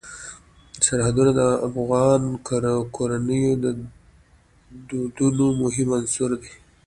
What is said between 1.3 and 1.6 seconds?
د